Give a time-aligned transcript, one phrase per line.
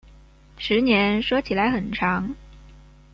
[0.57, 2.33] 十年说起来很长